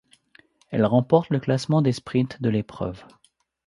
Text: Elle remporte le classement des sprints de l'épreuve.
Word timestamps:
Elle 0.71 0.83
remporte 0.85 1.29
le 1.29 1.39
classement 1.39 1.83
des 1.83 1.91
sprints 1.91 2.41
de 2.41 2.49
l'épreuve. 2.49 3.03